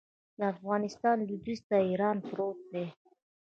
[0.37, 2.85] د افغانستان لویدیځ ته ایران پروت دی